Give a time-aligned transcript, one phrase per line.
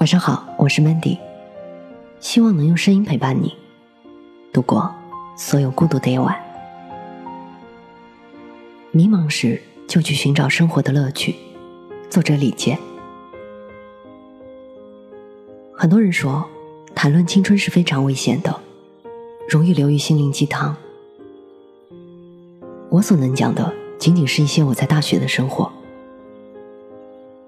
[0.00, 1.18] 晚上好，我是 Mandy，
[2.20, 3.54] 希望能用声音陪伴你
[4.50, 4.90] 度过
[5.36, 6.34] 所有孤独的夜晚。
[8.92, 11.36] 迷茫时就去寻找生活的乐趣。
[12.08, 12.78] 作者李健。
[15.76, 16.48] 很多人说，
[16.94, 18.58] 谈论青春是非常危险的，
[19.50, 20.74] 容易流于心灵鸡汤。
[22.88, 25.70] 我所能讲的，仅仅是一些我在大学的生活。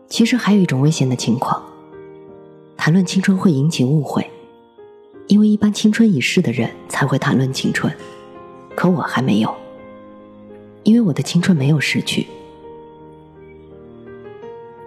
[0.07, 1.63] 其实还有一种危险的情况。
[2.85, 4.29] 谈论青春会引起误会，
[5.29, 7.95] 因为一般青春已逝的人才会谈论青春，
[8.75, 9.55] 可我还没有，
[10.83, 12.27] 因为我的青春没有逝去。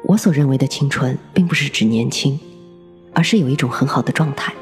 [0.04, 2.38] 我所认为的青春，并不是指年轻，
[3.14, 4.54] 而是有一种很好的状态。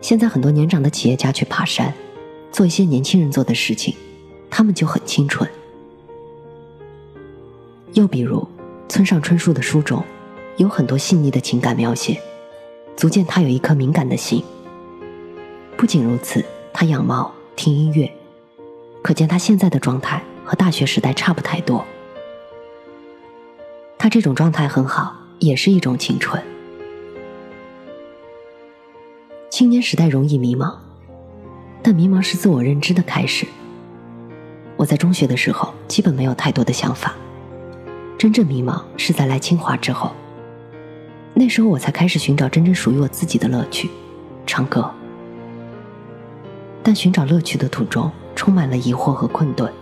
[0.00, 1.92] 现在很多年长的企业家去爬山，
[2.52, 3.92] 做一些年轻人做的事情，
[4.48, 5.50] 他们就很青春。
[7.94, 8.46] 又比如
[8.88, 10.00] 村上春树的书中。
[10.58, 12.20] 有很多细腻的情感描写，
[12.96, 14.42] 足见他有一颗敏感的心。
[15.76, 18.12] 不仅如此，他养猫、听音乐，
[19.00, 21.84] 可见他现在的状态和大学时代差不太多。
[23.96, 26.42] 他这种状态很好，也是一种青春。
[29.48, 30.74] 青年时代容易迷茫，
[31.84, 33.46] 但迷茫是自我认知的开始。
[34.76, 37.14] 我在中学的时候基本没有太多的想法，
[38.18, 40.12] 真正迷茫是在来清华之后。
[41.38, 43.88] 那时候我才开始寻找真正属于我自己的乐趣，
[44.44, 44.90] 唱歌。
[46.82, 49.72] 但寻找乐趣的途中充满了疑惑和困顿。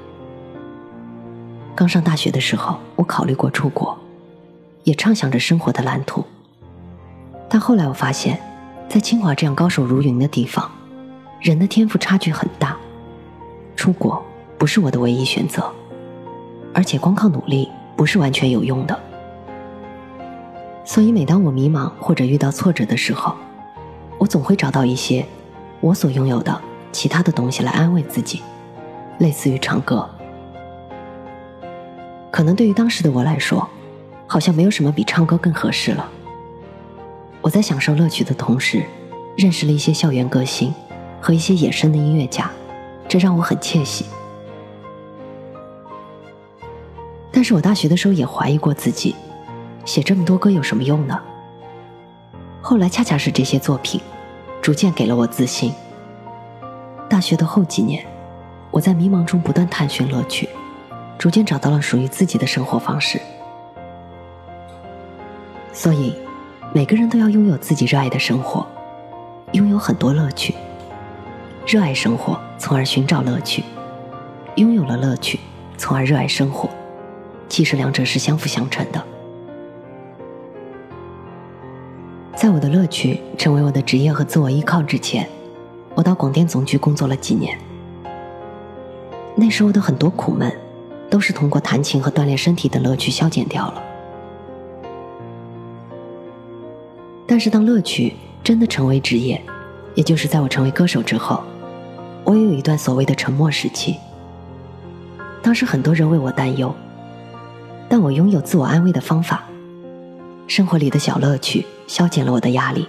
[1.74, 3.98] 刚上大学的时候，我考虑过出国，
[4.84, 6.22] 也畅想着生活的蓝图。
[7.48, 8.38] 但后来我发现，
[8.86, 10.70] 在清华这样高手如云的地方，
[11.40, 12.76] 人的天赋差距很大，
[13.74, 14.22] 出国
[14.58, 15.72] 不是我的唯一选择，
[16.74, 19.00] 而且光靠努力不是完全有用的。
[20.86, 23.34] 所以，每当我迷茫或者遇到挫折的时候，
[24.18, 25.26] 我总会找到一些
[25.80, 26.58] 我所拥有的
[26.92, 28.40] 其他的东西来安慰自己，
[29.18, 30.08] 类似于唱歌。
[32.30, 33.68] 可能对于当时的我来说，
[34.28, 36.08] 好像没有什么比唱歌更合适了。
[37.42, 38.84] 我在享受乐趣的同时，
[39.36, 40.72] 认识了一些校园歌星
[41.20, 42.48] 和一些野生的音乐家，
[43.08, 44.06] 这让我很窃喜。
[47.32, 49.16] 但是我大学的时候也怀疑过自己。
[49.86, 51.18] 写这么多歌有什么用呢？
[52.60, 54.00] 后来恰恰是这些作品，
[54.60, 55.72] 逐渐给了我自信。
[57.08, 58.04] 大学的后几年，
[58.72, 60.48] 我在迷茫中不断探寻乐趣，
[61.16, 63.20] 逐渐找到了属于自己的生活方式。
[65.72, 66.12] 所以，
[66.74, 68.66] 每个人都要拥有自己热爱的生活，
[69.52, 70.52] 拥有很多乐趣。
[71.64, 73.62] 热爱生活，从而寻找乐趣；
[74.56, 75.38] 拥有了乐趣，
[75.78, 76.68] 从而热爱生活。
[77.48, 79.00] 其实两者是相辅相成的。
[82.46, 85.28] 在我的乐趣成为我的职业和自我依靠之前，
[85.96, 87.58] 我到广电总局工作了几年。
[89.34, 90.56] 那时候的很多苦闷，
[91.10, 93.82] 都是通过弹琴和锻炼身体的乐趣消减掉了。
[97.26, 98.14] 但是当乐趣
[98.44, 99.42] 真的成为职业，
[99.96, 101.42] 也就是在我成为歌手之后，
[102.22, 103.96] 我也有一段所谓的沉默时期。
[105.42, 106.72] 当时很多人为我担忧，
[107.88, 109.42] 但我拥有自我安慰的方法。
[110.46, 112.88] 生活里的小乐趣消减了我的压力，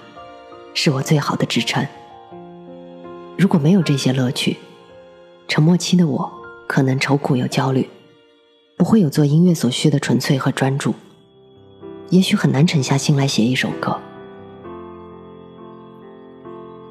[0.74, 1.86] 是我最好的支撑。
[3.38, 4.58] 如果没有这些乐趣，
[5.48, 6.32] 沉默期的我
[6.68, 7.90] 可能愁苦又焦虑，
[8.76, 10.94] 不会有做音乐所需的纯粹和专注，
[12.10, 14.00] 也许很难沉下心来写一首歌。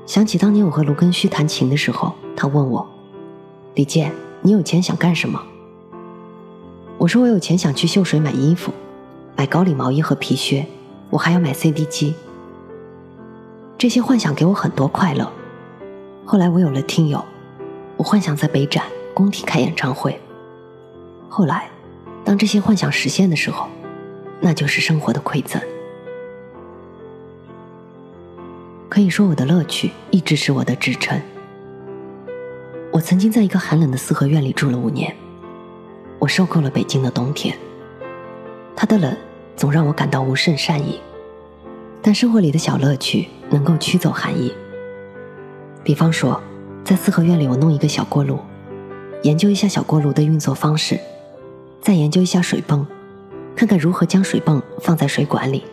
[0.06, 2.88] 想起当年我和卢庚戌弹琴的时候，他问我
[3.74, 4.12] ：“李健，
[4.42, 5.42] 你有钱想干什么？”
[6.98, 8.72] 我说：“我有钱想去秀水买衣服。”
[9.38, 10.64] 买高领毛衣和皮靴，
[11.10, 12.14] 我还要买 CD 机。
[13.78, 15.30] 这些幻想给我很多快乐。
[16.24, 17.24] 后来我有了听友，
[17.96, 18.84] 我幻想在北展
[19.14, 20.20] 工体开演唱会。
[21.28, 21.68] 后来，
[22.24, 23.68] 当这些幻想实现的时候，
[24.40, 25.60] 那就是生活的馈赠。
[28.88, 31.20] 可以说，我的乐趣一直是我的支撑。
[32.90, 35.14] 我曾经在一个寒冷的四合院里住了五年，
[36.18, 37.56] 我受够了北京的冬天。
[38.74, 39.14] 它的冷。
[39.56, 41.00] 总让我感到无甚善意，
[42.02, 44.52] 但生活里的小乐趣能够驱走寒意。
[45.82, 46.40] 比方说，
[46.84, 48.38] 在四合院里，我弄一个小锅炉，
[49.22, 51.00] 研究一下小锅炉的运作方式，
[51.80, 52.86] 再研究一下水泵，
[53.56, 55.64] 看看如何将水泵放在水管里。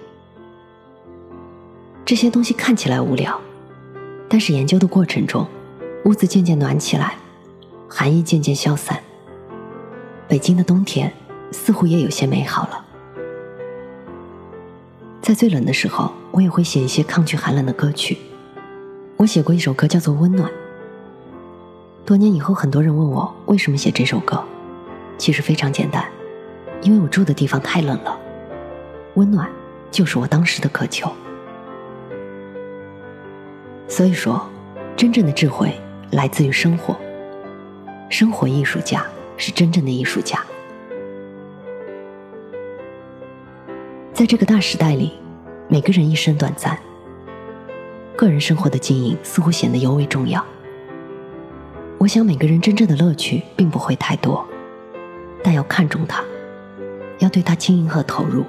[2.05, 3.39] 这些东西看起来无聊，
[4.29, 5.45] 但是研究的过程中，
[6.05, 7.15] 屋子渐渐暖起来，
[7.89, 8.99] 寒意渐渐消散，
[10.27, 11.11] 北京的冬天
[11.51, 12.85] 似乎也有些美好了。
[15.23, 18.17] 在最冷的时候，我也会写一些抗拒寒冷的歌曲。
[19.15, 20.51] 我写过一首歌叫做《温暖》。
[22.05, 24.43] 多年以后，很多人问我为什么写这首歌，
[25.17, 26.05] 其实非常简单，
[26.81, 28.19] 因为我住的地方太冷了，
[29.13, 29.49] 温暖
[29.89, 31.09] 就是我当时的渴求。
[33.87, 34.45] 所以说，
[34.97, 35.71] 真正的智慧
[36.11, 36.97] 来自于生活。
[38.09, 39.05] 生活艺术家
[39.37, 40.43] 是真正的艺术家。
[44.23, 45.11] 在这个大时代里，
[45.67, 46.79] 每个人一生短暂，
[48.15, 50.41] 个人生活的经营似乎显得尤为重要。
[51.97, 54.47] 我想，每个人真正的乐趣并不会太多，
[55.43, 56.23] 但要看重它，
[57.19, 58.45] 要对它经营和投入，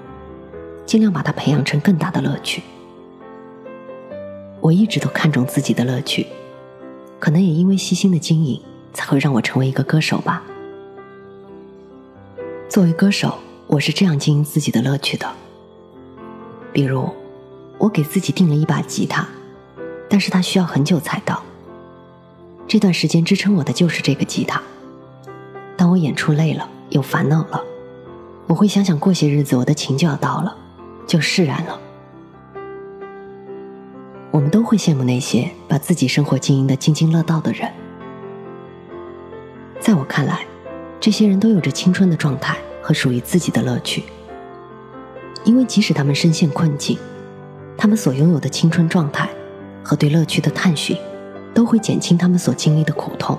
[0.86, 2.62] 尽量把它培养成更大的乐趣。
[4.60, 6.28] 我一直都看重自己的乐趣，
[7.18, 8.62] 可能也因为细心的经营。
[8.92, 10.40] 才会让我成为一个歌手吧。
[12.68, 15.26] 作为歌手，我是这样经营自己的乐趣的。
[16.74, 17.08] 比如，
[17.78, 19.24] 我给自己订了一把吉他，
[20.10, 21.40] 但是它需要很久才到。
[22.66, 24.60] 这段时间支撑我的就是这个吉他。
[25.76, 27.62] 当我演出累了，有烦恼了，
[28.48, 30.56] 我会想想过些日子我的琴就要到了，
[31.06, 31.78] 就释然了。
[34.32, 37.70] 我们都会羡慕那些把自己生活经营的津津乐道的人。
[39.78, 40.44] 在我看来，
[40.98, 44.02] 这些人都有着青春的状态和属于自己的乐趣。
[45.44, 46.98] 因为即使他们深陷困境，
[47.76, 49.28] 他们所拥有的青春状态
[49.82, 50.96] 和对乐趣的探寻，
[51.54, 53.38] 都会减轻他们所经历的苦痛。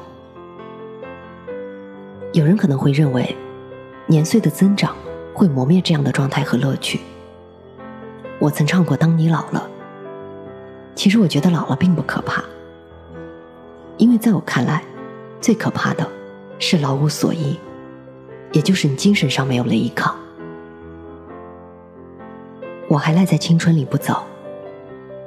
[2.31, 3.35] 有人可能会认为，
[4.05, 4.95] 年岁的增长
[5.33, 6.99] 会磨灭这样的状态和乐趣。
[8.39, 9.69] 我曾唱过《当你老了》，
[10.95, 12.43] 其实我觉得老了并不可怕，
[13.97, 14.83] 因为在我看来，
[15.41, 16.07] 最可怕的。
[16.57, 17.59] 是老无所依，
[18.53, 20.15] 也就是你精神上没有了依靠。
[22.95, 24.23] 我还赖在青春里不走，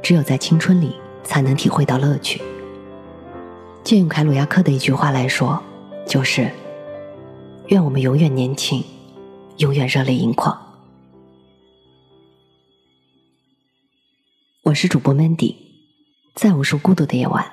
[0.02, 2.40] 只有在青春里才能体会到乐趣。
[3.84, 5.62] 借用凯鲁亚克的一句话来说，
[6.06, 6.50] 就是
[7.68, 8.82] “愿我们永远年轻，
[9.58, 10.58] 永远热泪盈眶。”
[14.64, 15.54] 我是主播 Mandy，
[16.34, 17.52] 在无数孤独的夜晚，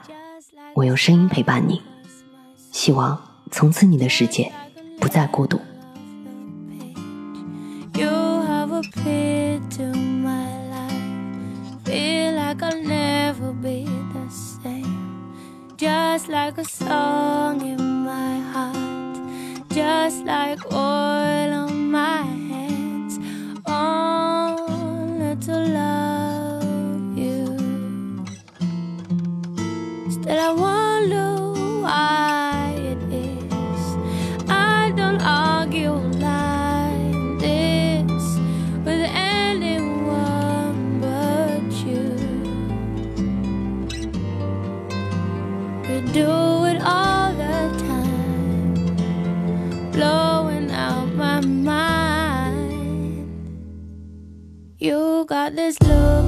[0.76, 1.82] 我用声音陪伴你，
[2.72, 3.22] 希望。
[3.52, 4.50] 从此，你的世界
[4.98, 5.60] 不再孤独。
[46.82, 48.96] all the time,
[49.92, 53.28] blowing out my mind.
[54.80, 56.25] You got this look.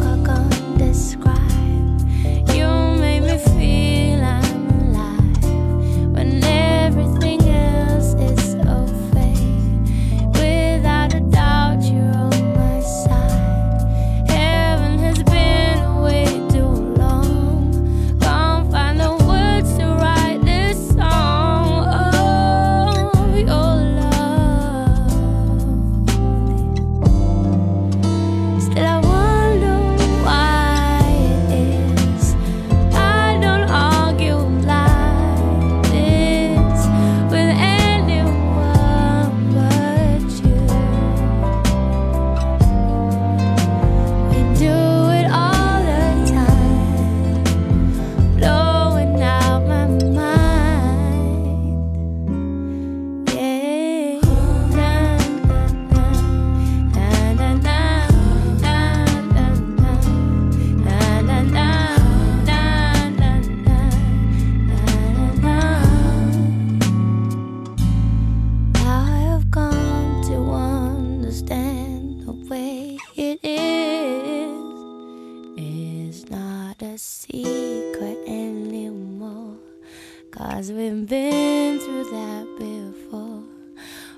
[80.58, 83.44] Cause we've been through that before.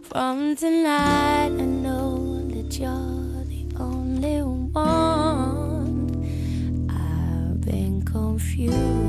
[0.01, 6.25] From tonight, I know that you're the only one.
[6.89, 9.08] I've been confused